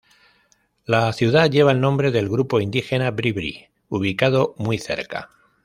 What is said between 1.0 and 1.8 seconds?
ciudad lleva el